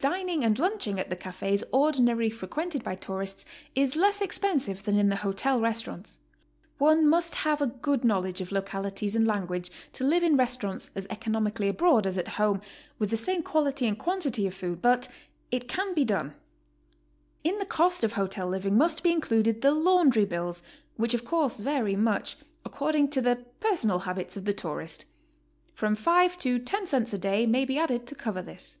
Dining 0.00 0.44
and 0.44 0.58
lunching 0.58 1.00
at 1.00 1.08
the 1.08 1.16
cafes 1.16 1.64
ordinarily 1.72 2.28
frequented 2.28 2.84
by 2.84 2.94
tourists 2.94 3.46
is 3.74 3.96
less 3.96 4.20
expensive 4.20 4.82
than 4.82 4.98
in 4.98 5.08
the 5.08 5.16
hotel 5.16 5.62
restaurants. 5.62 6.20
One 6.76 7.08
must 7.08 7.36
have 7.36 7.62
a 7.62 7.68
good 7.68 8.04
knowledge 8.04 8.42
of 8.42 8.52
localities 8.52 9.16
and 9.16 9.26
language 9.26 9.70
to 9.94 10.04
live 10.04 10.22
in 10.22 10.36
restaurants 10.36 10.90
as 10.94 11.06
economically 11.08 11.68
abroad 11.68 12.06
as 12.06 12.18
at 12.18 12.28
home, 12.36 12.60
with 12.98 13.08
the 13.08 13.16
same 13.16 13.42
quality 13.42 13.86
and 13.86 13.98
quantity 13.98 14.46
of 14.46 14.52
food, 14.52 14.82
but 14.82 15.08
it 15.50 15.68
can 15.68 15.94
be 15.94 16.04
done. 16.04 16.34
In 17.42 17.58
the 17.58 17.64
cost 17.64 18.04
of 18.04 18.12
hotel 18.12 18.46
living 18.46 18.76
must 18.76 19.02
be 19.02 19.10
included 19.10 19.62
the 19.62 19.72
laundry 19.72 20.26
bills, 20.26 20.62
which 20.96 21.14
of 21.14 21.24
course 21.24 21.58
vary 21.60 21.96
much, 21.96 22.36
according 22.62 23.08
to 23.08 23.22
the 23.22 23.42
personal 23.58 24.00
habits 24.00 24.36
of 24.36 24.44
the 24.44 24.52
tourist. 24.52 25.06
From 25.72 25.96
5 25.96 26.38
to 26.40 26.58
10 26.58 26.84
cents 26.84 27.14
a 27.14 27.18
day 27.18 27.46
may 27.46 27.64
be 27.64 27.78
added 27.78 28.06
to 28.08 28.14
cover 28.14 28.42
this. 28.42 28.76